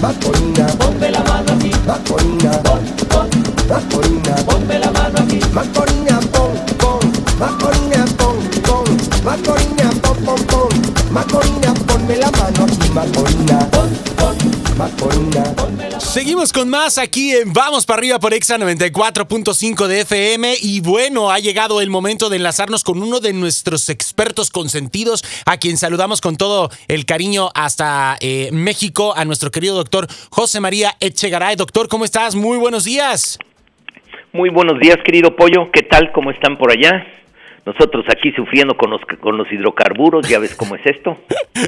[0.00, 1.70] Macorina, ponme la mano aquí.
[2.64, 3.28] Pon, pon,
[3.68, 5.40] Macorina, ponme la mano aquí.
[5.52, 7.00] Macorina, pon, pon,
[7.38, 7.56] pon,
[8.16, 8.36] pon,
[10.12, 11.48] pon, pon, pon,
[12.18, 12.78] la mano aquí.
[13.70, 14.09] Pon,
[15.98, 21.30] Seguimos con más aquí en Vamos para arriba por Exa 94.5 de FM y bueno,
[21.30, 26.20] ha llegado el momento de enlazarnos con uno de nuestros expertos consentidos, a quien saludamos
[26.20, 31.56] con todo el cariño hasta eh, México, a nuestro querido doctor José María Echegaray.
[31.56, 32.34] Doctor, ¿cómo estás?
[32.34, 33.38] Muy buenos días.
[34.32, 35.70] Muy buenos días, querido Pollo.
[35.72, 36.10] ¿Qué tal?
[36.12, 37.19] ¿Cómo están por allá?
[37.66, 41.18] Nosotros aquí sufriendo con los, con los hidrocarburos, ya ves cómo es esto.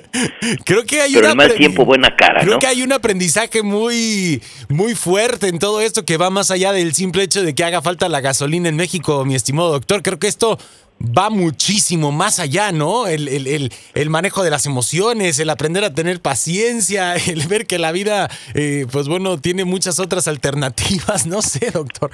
[0.65, 2.59] Creo que hay Pero una mal tiempo, buena cara, Creo ¿no?
[2.59, 6.95] que hay un aprendizaje muy, muy fuerte en todo esto que va más allá del
[6.95, 10.03] simple hecho de que haga falta la gasolina en México, mi estimado doctor.
[10.03, 10.59] Creo que esto
[11.05, 13.07] va muchísimo más allá, ¿no?
[13.07, 17.67] El, el- el- el manejo de las emociones, el aprender a tener paciencia, el ver
[17.67, 21.27] que la vida, eh, pues bueno, tiene muchas otras alternativas.
[21.33, 22.11] No sé, doctor.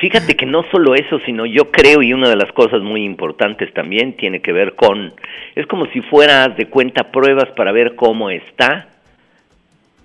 [0.00, 3.72] Fíjate que no solo eso, sino yo creo, y una de las cosas muy importantes
[3.74, 5.12] también tiene que ver con,
[5.54, 8.88] es como si fueras de cuenta pruebas para ver cómo está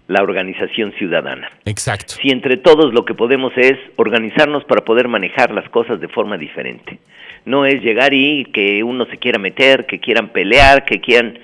[0.07, 1.51] la organización ciudadana.
[1.65, 2.15] Exacto.
[2.21, 6.37] Si entre todos lo que podemos es organizarnos para poder manejar las cosas de forma
[6.37, 6.99] diferente.
[7.45, 11.39] No es llegar y que uno se quiera meter, que quieran pelear, que quieran...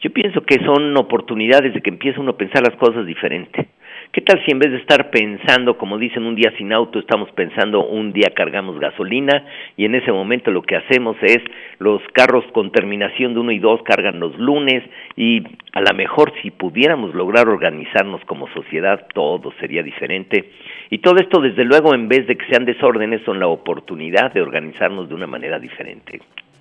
[0.00, 3.68] Yo pienso que son oportunidades de que empiece uno a pensar las cosas diferente.
[4.10, 7.30] ¿Qué tal si en vez de estar pensando, como dicen, un día sin auto, estamos
[7.32, 9.44] pensando un día cargamos gasolina
[9.76, 11.38] y en ese momento lo que hacemos es
[11.78, 14.82] los carros con terminación de uno y dos cargan los lunes
[15.14, 15.42] y
[15.74, 20.52] a lo mejor si pudiéramos lograr organizarnos como sociedad todo sería diferente.
[20.88, 24.40] Y todo esto desde luego en vez de que sean desórdenes son la oportunidad de
[24.40, 26.20] organizarnos de una manera diferente.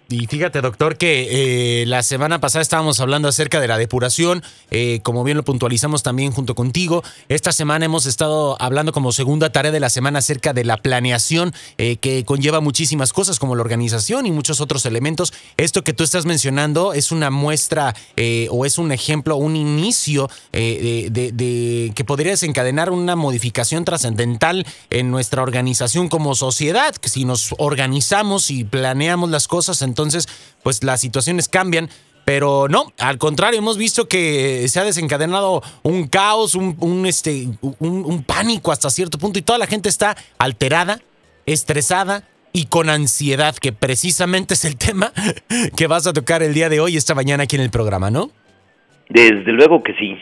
[0.09, 5.01] Y fíjate, doctor, que eh, la semana pasada estábamos hablando acerca de la depuración, eh,
[5.03, 7.03] como bien lo puntualizamos también junto contigo.
[7.27, 11.53] Esta semana hemos estado hablando como segunda tarea de la semana acerca de la planeación,
[11.77, 15.33] eh, que conlleva muchísimas cosas como la organización y muchos otros elementos.
[15.57, 17.93] Esto que tú estás mencionando es una muestra
[18.49, 24.65] o es un ejemplo, un inicio de, de- de- que podría desencadenar una modificación trascendental
[24.89, 26.95] en nuestra organización como sociedad.
[27.03, 30.27] Si nos organizamos y planeamos las cosas, entonces
[30.63, 31.89] pues las situaciones cambian.
[32.23, 37.47] Pero no, al contrario, hemos visto que se ha desencadenado un caos, un, un, este,
[37.61, 40.99] un, un pánico hasta cierto punto y toda la gente está alterada,
[41.45, 45.13] estresada y con ansiedad, que precisamente es el tema
[45.77, 48.29] que vas a tocar el día de hoy, esta mañana aquí en el programa, ¿no?
[49.07, 50.17] Desde luego que sí.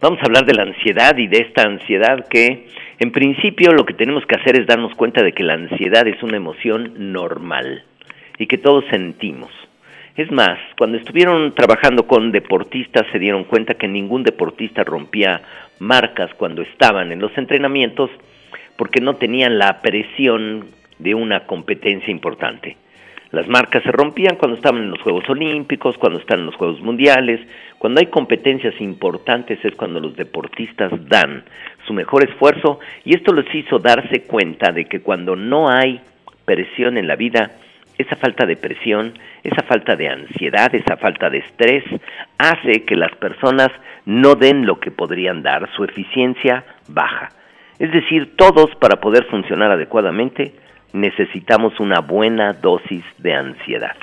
[0.00, 2.68] Vamos a hablar de la ansiedad y de esta ansiedad que,
[3.00, 6.22] en principio, lo que tenemos que hacer es darnos cuenta de que la ansiedad es
[6.22, 7.84] una emoción normal
[8.40, 9.50] y que todos sentimos.
[10.16, 15.42] Es más, cuando estuvieron trabajando con deportistas se dieron cuenta que ningún deportista rompía
[15.78, 18.10] marcas cuando estaban en los entrenamientos
[18.76, 20.66] porque no tenían la presión
[20.98, 22.76] de una competencia importante.
[23.30, 26.80] Las marcas se rompían cuando estaban en los Juegos Olímpicos, cuando están en los Juegos
[26.80, 27.40] Mundiales,
[27.78, 31.44] cuando hay competencias importantes es cuando los deportistas dan
[31.86, 36.00] su mejor esfuerzo y esto les hizo darse cuenta de que cuando no hay
[36.46, 37.52] presión en la vida,
[38.00, 41.84] esa falta de presión, esa falta de ansiedad, esa falta de estrés,
[42.38, 43.68] hace que las personas
[44.06, 47.30] no den lo que podrían dar, su eficiencia baja.
[47.78, 50.52] Es decir, todos para poder funcionar adecuadamente
[50.92, 53.96] necesitamos una buena dosis de ansiedad.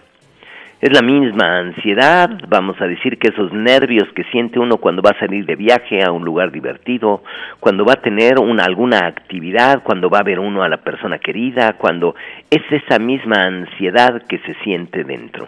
[0.80, 5.10] Es la misma ansiedad, vamos a decir que esos nervios que siente uno cuando va
[5.10, 7.24] a salir de viaje a un lugar divertido,
[7.60, 11.18] cuando va a tener una, alguna actividad, cuando va a ver uno a la persona
[11.18, 12.14] querida, cuando
[12.52, 15.48] es esa misma ansiedad que se siente dentro.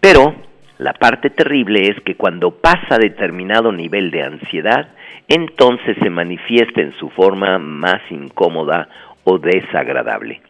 [0.00, 0.34] Pero
[0.78, 4.88] la parte terrible es que cuando pasa determinado nivel de ansiedad,
[5.28, 8.88] entonces se manifiesta en su forma más incómoda
[9.22, 10.40] o desagradable.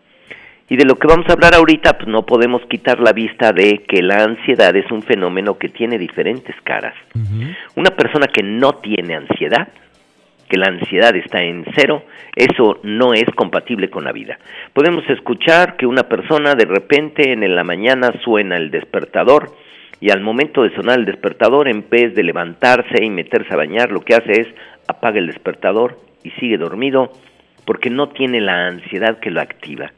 [0.72, 3.84] Y de lo que vamos a hablar ahorita, pues no podemos quitar la vista de
[3.86, 6.94] que la ansiedad es un fenómeno que tiene diferentes caras.
[7.76, 9.68] Una persona que no tiene ansiedad,
[10.48, 12.04] que la ansiedad está en cero,
[12.34, 14.38] eso no es compatible con la vida.
[14.72, 19.54] Podemos escuchar que una persona de repente en la mañana suena el despertador
[20.00, 23.92] y al momento de sonar el despertador, en vez de levantarse y meterse a bañar,
[23.92, 24.48] lo que hace es
[24.88, 27.12] apaga el despertador y sigue dormido
[27.64, 29.92] porque no tiene la ansiedad que lo activa.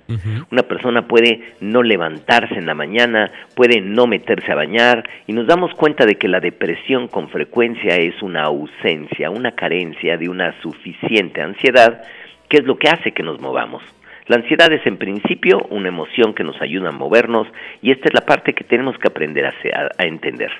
[0.50, 5.46] Una persona puede no levantarse en la mañana, puede no meterse a bañar y nos
[5.46, 10.60] damos cuenta de que la depresión con frecuencia es una ausencia, una carencia de una
[10.60, 12.02] suficiente ansiedad,
[12.48, 13.82] que es lo que hace que nos movamos.
[14.26, 17.46] La ansiedad es en principio una emoción que nos ayuda a movernos
[17.82, 19.52] y esta es la parte que tenemos que aprender a,
[19.98, 20.50] a entender.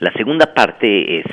[0.00, 1.26] La segunda parte es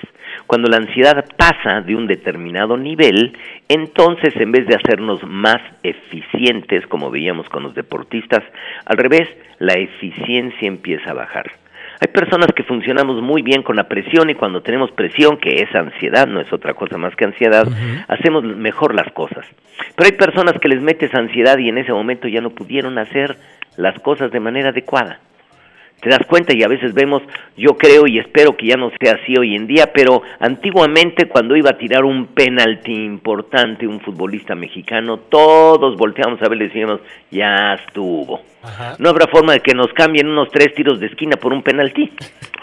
[0.47, 3.37] cuando la ansiedad pasa de un determinado nivel,
[3.67, 8.43] entonces en vez de hacernos más eficientes, como veíamos con los deportistas,
[8.85, 9.27] al revés,
[9.59, 11.51] la eficiencia empieza a bajar.
[11.99, 15.73] Hay personas que funcionamos muy bien con la presión y cuando tenemos presión, que es
[15.73, 17.65] ansiedad, no es otra cosa más que ansiedad,
[18.07, 19.45] hacemos mejor las cosas.
[19.95, 23.37] Pero hay personas que les metes ansiedad y en ese momento ya no pudieron hacer
[23.77, 25.19] las cosas de manera adecuada
[26.03, 27.23] te das cuenta y a veces vemos,
[27.57, 31.55] yo creo y espero que ya no sea así hoy en día, pero antiguamente cuando
[31.55, 36.99] iba a tirar un penalti importante un futbolista mexicano, todos volteamos a ver y decíamos,
[37.31, 38.52] ya estuvo.
[38.97, 42.11] No habrá forma de que nos cambien unos tres tiros de esquina por un penalti.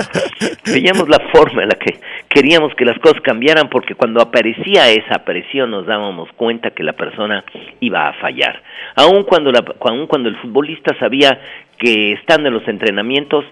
[0.64, 1.99] Veíamos la forma en la que
[2.29, 6.94] queríamos que las cosas cambiaran porque cuando aparecía esa presión nos dábamos cuenta que la
[6.94, 7.44] persona
[7.81, 8.62] iba a fallar.
[8.97, 11.38] Aun cuando, la, aun cuando el futbolista sabía
[11.79, 13.44] que estando en los entrenamientos,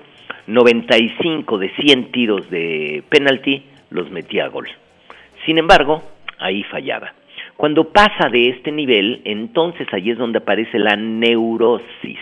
[0.46, 4.68] 95 de 100 tiros de penalti los metía a gol.
[5.44, 6.02] Sin embargo,
[6.38, 7.12] ahí fallaba.
[7.58, 12.18] Cuando pasa de este nivel, entonces ahí es donde aparece la neurosis.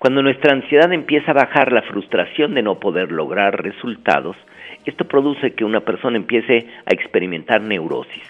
[0.00, 4.34] Cuando nuestra ansiedad empieza a bajar la frustración de no poder lograr resultados,
[4.86, 8.22] esto produce que una persona empiece a experimentar neurosis.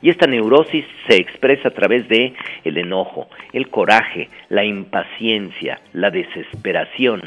[0.00, 2.32] Y esta neurosis se expresa a través de
[2.64, 7.20] el enojo, el coraje, la impaciencia, la desesperación.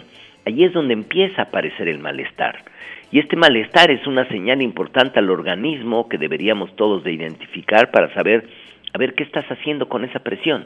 [0.47, 2.63] Allí es donde empieza a aparecer el malestar.
[3.11, 8.11] Y este malestar es una señal importante al organismo que deberíamos todos de identificar para
[8.15, 8.47] saber
[8.93, 10.65] a ver qué estás haciendo con esa presión.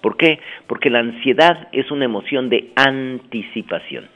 [0.00, 0.40] ¿Por qué?
[0.66, 4.08] Porque la ansiedad es una emoción de anticipación.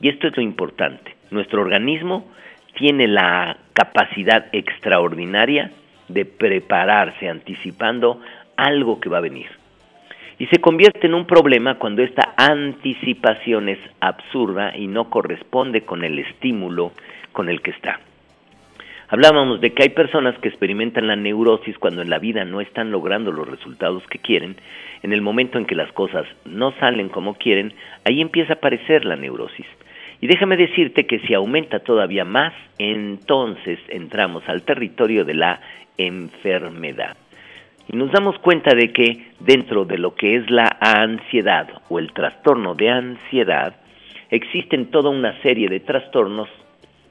[0.00, 1.14] Y esto es lo importante.
[1.30, 2.26] Nuestro organismo
[2.74, 5.70] tiene la capacidad extraordinaria
[6.08, 8.20] de prepararse anticipando
[8.56, 9.48] algo que va a venir.
[10.38, 16.02] Y se convierte en un problema cuando esta anticipación es absurda y no corresponde con
[16.02, 16.92] el estímulo
[17.32, 18.00] con el que está.
[19.12, 22.92] Hablábamos de que hay personas que experimentan la neurosis cuando en la vida no están
[22.92, 24.54] logrando los resultados que quieren.
[25.02, 27.74] En el momento en que las cosas no salen como quieren,
[28.04, 29.66] ahí empieza a aparecer la neurosis.
[30.20, 35.60] Y déjame decirte que si aumenta todavía más, entonces entramos al territorio de la
[35.98, 37.16] enfermedad.
[37.88, 42.12] Y nos damos cuenta de que dentro de lo que es la ansiedad o el
[42.12, 43.74] trastorno de ansiedad,
[44.30, 46.48] existen toda una serie de trastornos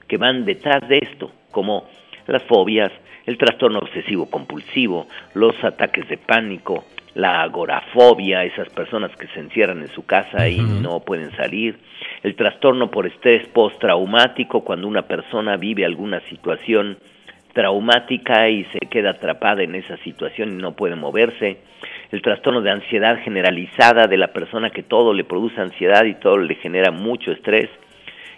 [0.07, 1.87] que van detrás de esto, como
[2.27, 2.91] las fobias,
[3.25, 6.85] el trastorno obsesivo compulsivo, los ataques de pánico,
[7.15, 11.77] la agorafobia, esas personas que se encierran en su casa y no pueden salir,
[12.23, 16.97] el trastorno por estrés postraumático, cuando una persona vive alguna situación
[17.53, 21.57] traumática y se queda atrapada en esa situación y no puede moverse,
[22.11, 26.37] el trastorno de ansiedad generalizada de la persona que todo le produce ansiedad y todo
[26.37, 27.69] le genera mucho estrés,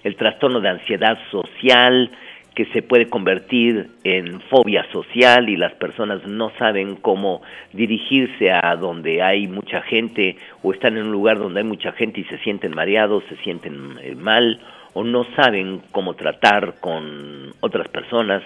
[0.03, 2.09] el trastorno de ansiedad social
[2.56, 8.75] que se puede convertir en fobia social y las personas no saben cómo dirigirse a
[8.75, 12.38] donde hay mucha gente o están en un lugar donde hay mucha gente y se
[12.39, 14.59] sienten mareados, se sienten eh, mal
[14.94, 18.44] o no saben cómo tratar con otras personas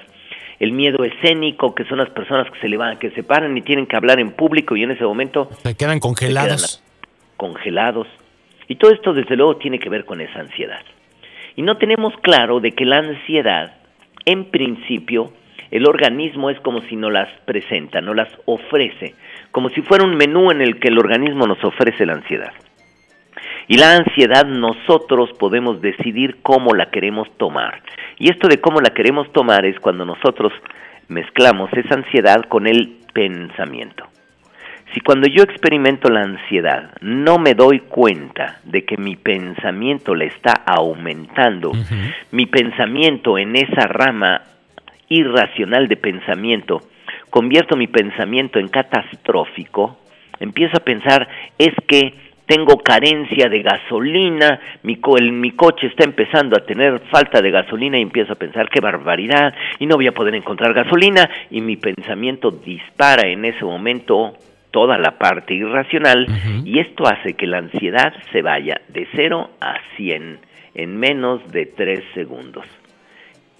[0.59, 3.87] el miedo escénico, que son las personas que se levantan, que se paran y tienen
[3.87, 6.81] que hablar en público y en ese momento se quedan congelados.
[7.37, 8.07] congelados.
[8.67, 10.81] Y todo esto desde luego tiene que ver con esa ansiedad.
[11.55, 13.73] Y no tenemos claro de que la ansiedad,
[14.25, 15.31] en principio,
[15.71, 19.15] el organismo es como si no las presenta, no las ofrece,
[19.51, 22.53] como si fuera un menú en el que el organismo nos ofrece la ansiedad.
[23.67, 27.81] Y la ansiedad nosotros podemos decidir cómo la queremos tomar.
[28.19, 30.53] Y esto de cómo la queremos tomar es cuando nosotros
[31.07, 34.05] mezclamos esa ansiedad con el pensamiento.
[34.95, 40.27] Si cuando yo experimento la ansiedad no me doy cuenta de que mi pensamiento le
[40.27, 41.73] está aumentando,
[42.31, 44.41] mi pensamiento en esa rama
[45.09, 46.81] irracional de pensamiento,
[47.29, 49.97] convierto mi pensamiento en catastrófico,
[50.39, 52.13] empiezo a pensar es que
[52.45, 54.97] tengo carencia de gasolina, mi,
[55.33, 59.53] mi coche está empezando a tener falta de gasolina y empiezo a pensar qué barbaridad
[59.77, 64.35] y no voy a poder encontrar gasolina y mi pensamiento dispara en ese momento
[64.75, 66.27] toda la parte irracional
[66.65, 70.39] y esto hace que la ansiedad se vaya de 0 a 100
[70.73, 72.65] en menos de 3 segundos.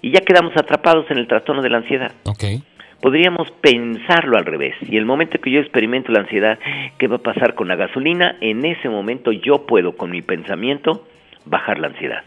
[0.02, 2.12] Y ya quedamos atrapados en el trastorno de la ansiedad.
[2.26, 2.62] Okay
[3.00, 4.74] podríamos pensarlo al revés.
[4.82, 6.58] Y el momento que yo experimento la ansiedad,
[6.98, 8.36] ¿qué va a pasar con la gasolina?
[8.40, 11.06] En ese momento yo puedo con mi pensamiento
[11.44, 12.24] bajar la ansiedad.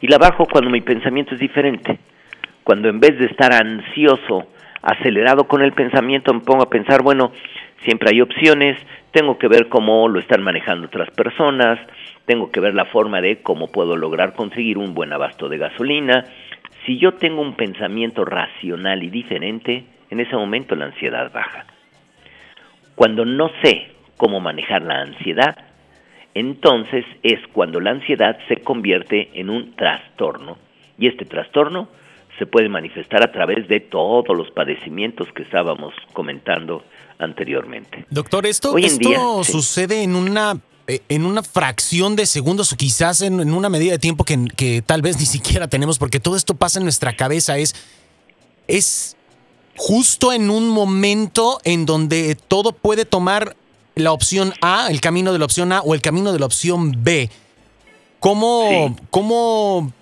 [0.00, 1.98] Y la bajo cuando mi pensamiento es diferente.
[2.62, 4.46] Cuando en vez de estar ansioso,
[4.82, 7.32] acelerado con el pensamiento, me pongo a pensar, bueno,
[7.84, 8.76] siempre hay opciones,
[9.12, 11.78] tengo que ver cómo lo están manejando otras personas,
[12.26, 16.24] tengo que ver la forma de cómo puedo lograr conseguir un buen abasto de gasolina.
[16.84, 21.66] Si yo tengo un pensamiento racional y diferente, en ese momento la ansiedad baja.
[22.94, 25.56] Cuando no sé cómo manejar la ansiedad,
[26.34, 30.58] entonces es cuando la ansiedad se convierte en un trastorno.
[30.98, 31.88] Y este trastorno
[32.38, 36.84] se puede manifestar a través de todos los padecimientos que estábamos comentando
[37.18, 38.06] anteriormente.
[38.10, 43.52] Doctor, esto, esto sucede en una eh, en una fracción de segundos o quizás en,
[43.52, 46.78] una medida de tiempo que, que, tal vez ni siquiera tenemos, porque todo esto pasa
[46.78, 47.74] en nuestra cabeza, es,
[48.68, 49.16] es
[49.76, 53.56] justo en un momento en donde todo puede tomar
[53.94, 57.02] la opción A, el camino de la opción A o el camino de la opción
[57.02, 57.30] B.
[58.20, 59.92] ¿Cómo, cómo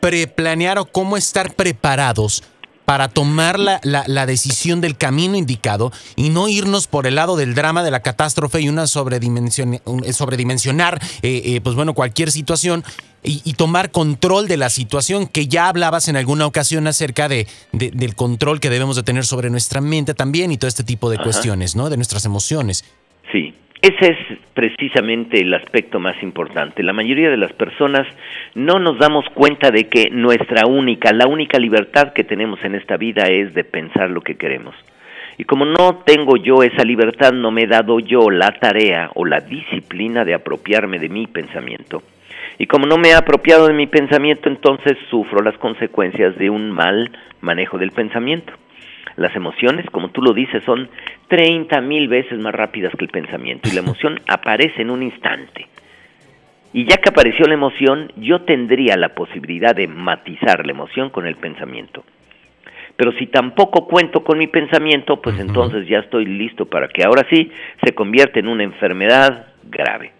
[0.00, 2.42] preplanear o cómo estar preparados
[2.86, 7.54] para tomar la, la, decisión del camino indicado y no irnos por el lado del
[7.54, 12.84] drama, de la catástrofe y una sobredimensionar, sobredimensionar eh, eh, pues bueno, cualquier situación
[13.24, 18.14] y, tomar control de la situación que ya hablabas en alguna ocasión acerca de, del
[18.14, 21.74] control que debemos de tener sobre nuestra mente también y todo este tipo de cuestiones,
[21.74, 21.90] ¿no?
[21.90, 22.84] De nuestras emociones.
[23.32, 23.52] Sí,
[23.86, 26.82] ese es precisamente el aspecto más importante.
[26.82, 28.06] La mayoría de las personas
[28.54, 32.96] no nos damos cuenta de que nuestra única, la única libertad que tenemos en esta
[32.96, 34.74] vida es de pensar lo que queremos.
[35.38, 39.24] Y como no tengo yo esa libertad, no me he dado yo la tarea o
[39.24, 42.02] la disciplina de apropiarme de mi pensamiento.
[42.58, 46.72] Y como no me he apropiado de mi pensamiento, entonces sufro las consecuencias de un
[46.72, 48.52] mal manejo del pensamiento.
[49.16, 50.88] Las emociones, como tú lo dices, son
[51.28, 55.66] 30 mil veces más rápidas que el pensamiento y la emoción aparece en un instante.
[56.72, 61.26] Y ya que apareció la emoción, yo tendría la posibilidad de matizar la emoción con
[61.26, 62.04] el pensamiento.
[62.96, 67.26] Pero si tampoco cuento con mi pensamiento, pues entonces ya estoy listo para que ahora
[67.30, 67.50] sí
[67.82, 70.15] se convierta en una enfermedad grave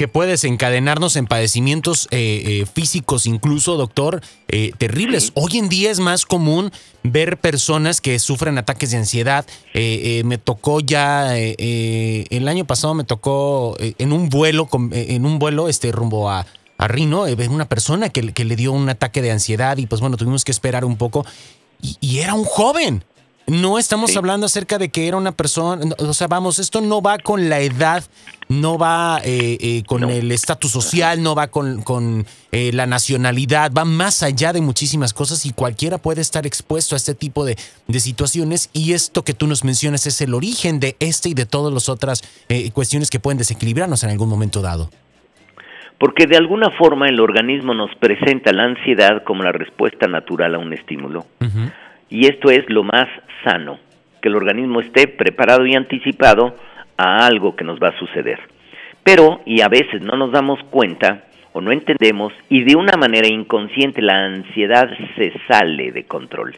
[0.00, 5.30] que puede desencadenarnos en padecimientos eh, eh, físicos incluso, doctor, eh, terribles.
[5.34, 9.44] Hoy en día es más común ver personas que sufren ataques de ansiedad.
[9.74, 15.92] me tocó ya, el año pasado me tocó en un vuelo, en un vuelo este,
[15.92, 16.46] rumbo a,
[16.78, 20.16] a Rino, una persona que, que, le dio un ataque de ansiedad y pues bueno,
[20.16, 21.26] tuvimos que esperar un poco.
[21.82, 23.04] y era un joven.
[23.50, 27.18] No estamos hablando acerca de que era una persona, o sea, vamos, esto no va
[27.18, 28.04] con la edad,
[28.50, 33.70] no va eh, eh, con el estatus social, no va con, con eh, la nacionalidad,
[33.72, 37.56] va más allá de muchísimas cosas y cualquiera puede estar expuesto a este tipo de,
[37.86, 41.46] de situaciones y esto que tú nos mencionas es el origen de este y de
[41.46, 42.22] todas las otras
[42.74, 44.90] cuestiones que pueden desequilibrarnos en algún momento dado.
[45.98, 50.58] Porque de alguna forma el organismo nos presenta la ansiedad como la respuesta natural a
[50.58, 51.26] un estímulo.
[52.08, 53.06] Y esto es lo más
[53.44, 53.78] sano,
[54.20, 56.56] que el organismo esté preparado y anticipado
[57.00, 58.38] a algo que nos va a suceder.
[59.02, 63.26] Pero, y a veces no nos damos cuenta o no entendemos, y de una manera
[63.26, 66.56] inconsciente la ansiedad se sale de control.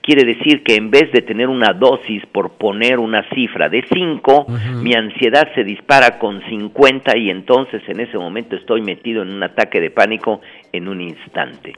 [0.00, 4.46] Quiere decir que en vez de tener una dosis por poner una cifra de 5,
[4.82, 9.42] mi ansiedad se dispara con 50 y entonces en ese momento estoy metido en un
[9.42, 10.40] ataque de pánico
[10.72, 11.74] en un instante.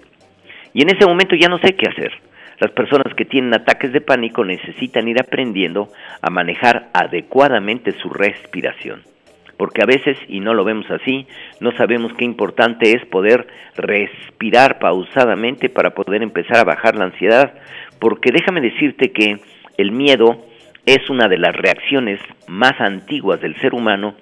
[0.73, 2.13] Y en ese momento ya no sé qué hacer
[2.63, 5.89] las personas que tienen ataques de pánico necesitan ir aprendiendo
[6.21, 9.03] a manejar adecuadamente su respiración.
[9.57, 11.27] Porque a veces, y no lo vemos así,
[11.59, 17.53] no sabemos qué importante es poder respirar pausadamente para poder empezar a bajar la ansiedad.
[17.99, 19.39] Porque déjame decirte que
[19.77, 20.47] el miedo
[20.87, 24.15] es una de las reacciones más antiguas del ser humano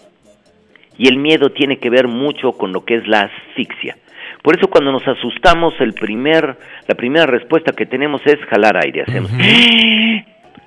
[0.96, 3.98] y el miedo tiene que ver mucho con lo que es la asfixia.
[4.42, 6.56] Por eso cuando nos asustamos, el primer,
[6.86, 9.02] la primera respuesta que tenemos es jalar aire.
[9.02, 9.30] Hacemos.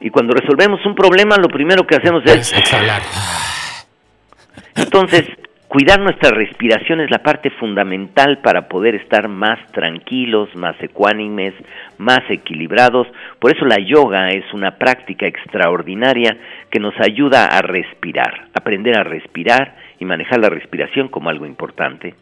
[0.03, 3.01] Y cuando resolvemos un problema, lo primero que hacemos es exhalar.
[4.75, 5.23] Entonces,
[5.69, 11.53] cuidar nuestra respiración es la parte fundamental para poder estar más tranquilos, más ecuánimes,
[11.97, 13.07] más equilibrados.
[13.39, 16.37] Por eso la yoga es una práctica extraordinaria
[16.69, 22.13] que nos ayuda a respirar, aprender a respirar y manejar la respiración como algo importante.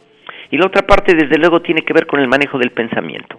[0.52, 3.38] Y la otra parte, desde luego, tiene que ver con el manejo del pensamiento.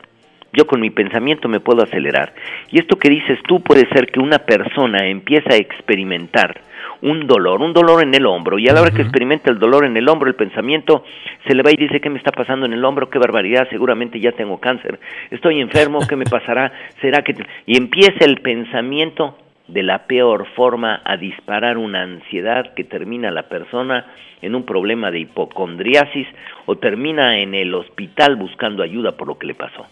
[0.55, 2.35] Yo con mi pensamiento me puedo acelerar.
[2.71, 6.61] Y esto que dices tú puede ser que una persona empieza a experimentar
[7.01, 9.85] un dolor, un dolor en el hombro, y a la hora que experimenta el dolor
[9.85, 11.05] en el hombro, el pensamiento
[11.47, 13.11] se le va y dice, ¿qué me está pasando en el hombro?
[13.11, 13.69] ¿Qué barbaridad?
[13.71, 15.01] Seguramente ya tengo cáncer,
[15.31, 16.73] estoy enfermo, ¿qué me pasará?
[17.01, 17.35] ¿Será que...?
[17.67, 19.37] Y empieza el pensamiento
[19.73, 24.07] de la peor forma a disparar una ansiedad que termina la persona
[24.43, 26.27] en un problema de hipocondriasis
[26.67, 29.87] o termina en el hospital buscando ayuda por lo que le pasó.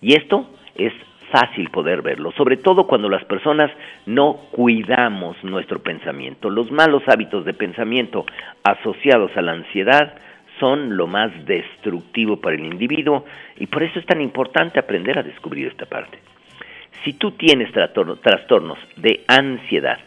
[0.00, 0.92] Y esto es
[1.30, 3.70] fácil poder verlo, sobre todo cuando las personas
[4.04, 6.50] no cuidamos nuestro pensamiento.
[6.50, 8.26] Los malos hábitos de pensamiento
[8.64, 10.14] asociados a la ansiedad
[10.58, 13.24] son lo más destructivo para el individuo
[13.58, 16.18] y por eso es tan importante aprender a descubrir esta parte.
[17.04, 19.98] Si tú tienes trastornos de ansiedad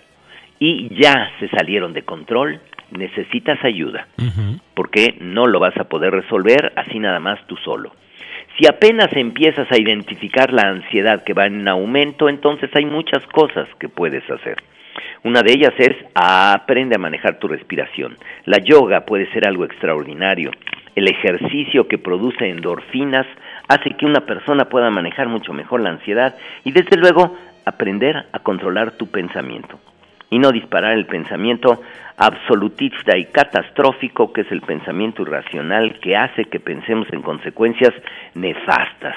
[0.60, 2.60] y ya se salieron de control,
[2.92, 4.08] necesitas ayuda,
[4.74, 7.92] porque no lo vas a poder resolver así nada más tú solo.
[8.58, 13.68] Si apenas empiezas a identificar la ansiedad que va en aumento, entonces hay muchas cosas
[13.80, 14.58] que puedes hacer.
[15.24, 18.18] Una de ellas es aprende a manejar tu respiración.
[18.46, 20.50] La yoga puede ser algo extraordinario.
[20.96, 23.28] El ejercicio que produce endorfinas
[23.68, 28.40] hace que una persona pueda manejar mucho mejor la ansiedad y desde luego aprender a
[28.40, 29.80] controlar tu pensamiento
[30.30, 31.82] y no disparar el pensamiento
[32.18, 37.94] absolutista y catastrófico que es el pensamiento irracional que hace que pensemos en consecuencias
[38.34, 39.16] nefastas.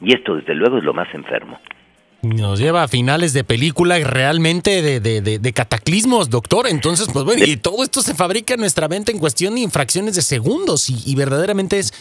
[0.00, 1.58] Y esto desde luego es lo más enfermo.
[2.22, 6.68] Nos lleva a finales de película realmente de, de, cataclismos, doctor.
[6.68, 10.14] Entonces, pues bueno, y todo esto se fabrica en nuestra mente en cuestión de infracciones
[10.14, 11.92] de segundos y, y verdaderamente es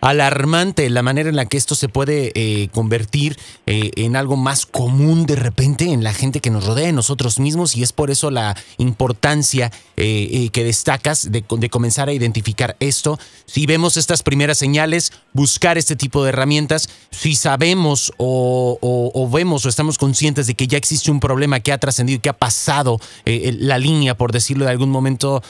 [0.00, 3.36] alarmante la manera en la que esto se puede eh, convertir
[3.66, 7.38] eh, en algo más común de repente en la gente que nos rodea, en nosotros
[7.38, 13.18] mismos, y es por eso la importancia eh, que destacas de, comenzar a identificar esto.
[13.46, 19.68] Si vemos estas primeras señales, buscar este tipo de herramientas, si sabemos o, vemos o
[19.68, 23.78] estamos conscientes de que ya existe un problema que ha trascendido, que ha pasado la
[23.78, 25.42] línea, por decirlo de algún momento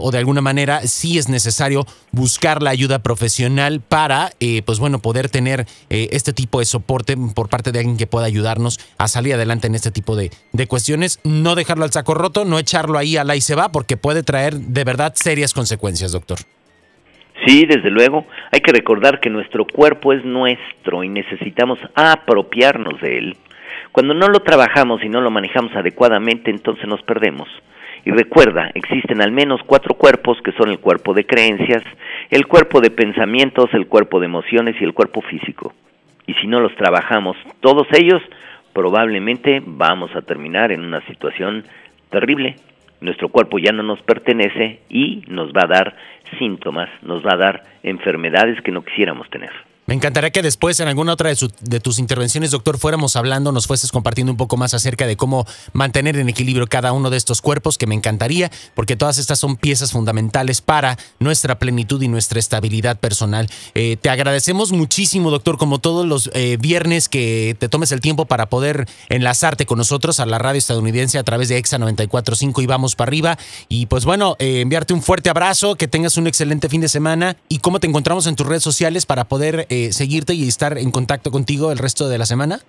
[0.00, 5.00] o de alguna manera, sí es necesario buscar la ayuda profesional para, eh, pues bueno,
[5.00, 9.08] poder tener eh, este tipo de soporte por parte de alguien que pueda ayudarnos a
[9.08, 11.20] salir adelante en este tipo de, de cuestiones.
[11.24, 14.22] No dejarlo al saco roto, no echarlo ahí a la y se va, porque puede
[14.22, 16.38] traer de verdad serias consecuencias, doctor.
[17.46, 18.26] Sí, desde luego.
[18.52, 23.36] Hay que recordar que nuestro cuerpo es nuestro y necesitamos apropiarnos de él.
[23.90, 27.48] Cuando no lo trabajamos y no lo manejamos adecuadamente, entonces nos perdemos.
[28.04, 31.82] Y recuerda, existen al menos cuatro cuerpos que son el cuerpo de creencias,
[32.30, 35.72] el cuerpo de pensamientos, el cuerpo de emociones y el cuerpo físico.
[36.26, 38.22] Y si no los trabajamos todos ellos,
[38.72, 41.64] probablemente vamos a terminar en una situación
[42.10, 42.56] terrible.
[43.00, 45.96] Nuestro cuerpo ya no nos pertenece y nos va a dar
[46.38, 49.50] síntomas, nos va a dar enfermedades que no quisiéramos tener.
[49.84, 53.90] Me encantaría que después en alguna otra de, tus intervenciones, doctor, fuéramos hablando, nos fueses
[53.90, 57.78] compartiendo un poco más acerca de cómo mantener en equilibrio cada uno de estos cuerpos,
[57.78, 63.00] que me encantaría, porque todas estas son piezas fundamentales para nuestra plenitud y nuestra estabilidad
[63.00, 63.48] personal.
[63.74, 68.26] Eh, te agradecemos muchísimo, doctor, como todos los eh, viernes que te tomes el tiempo
[68.26, 72.66] para poder enlazarte con nosotros a la radio estadounidense a través de EXA 94.5 y
[72.66, 73.36] vamos para arriba.
[73.68, 77.36] Y pues bueno, eh, enviarte un fuerte abrazo, que tengas un excelente fin de semana
[77.48, 80.90] y cómo te encontramos en tus redes sociales para poder eh, seguirte y estar en
[80.90, 82.60] contacto contigo el resto de la semana?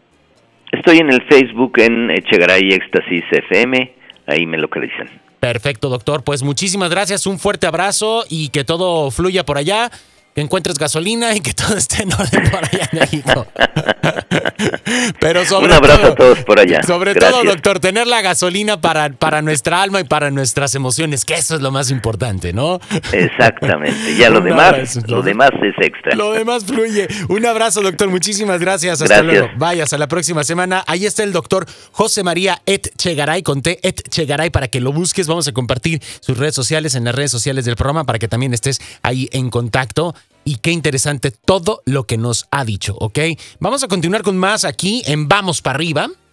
[0.71, 3.93] Estoy en el Facebook en Echegaray Éxtasis FM,
[4.27, 5.09] ahí me localizan.
[5.39, 6.23] Perfecto, doctor.
[6.23, 9.91] Pues muchísimas gracias, un fuerte abrazo y que todo fluya por allá
[10.33, 13.45] que encuentres gasolina y que todo esté en orden por allá en México.
[15.19, 16.83] Pero sobre Un abrazo a todos por allá.
[16.83, 21.35] Sobre todo, doctor, tener la gasolina para, para nuestra alma y para nuestras emociones, que
[21.35, 22.79] eso es lo más importante, ¿no?
[23.11, 24.15] Exactamente.
[24.17, 26.15] Ya lo demás, lo, demás es extra.
[26.15, 27.07] Lo demás fluye.
[27.29, 28.09] Un abrazo, doctor.
[28.09, 29.01] Muchísimas gracias.
[29.01, 29.49] Hasta luego.
[29.57, 30.83] Vayas a la próxima semana.
[30.87, 34.91] Ahí está el doctor José María Et Chegaray, con T Et Chegaray, para que lo
[34.91, 35.27] busques.
[35.27, 38.53] Vamos a compartir sus redes sociales en las redes sociales del programa para que también
[38.53, 40.15] estés ahí en contacto
[40.45, 43.19] y qué interesante todo lo que nos ha dicho, ¿ok?
[43.59, 46.09] Vamos a continuar con más aquí en Vamos para arriba.